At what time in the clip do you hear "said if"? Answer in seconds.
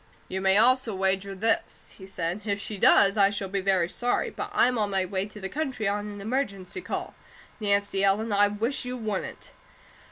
2.07-2.59